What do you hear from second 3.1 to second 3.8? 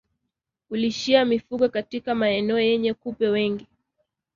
wengi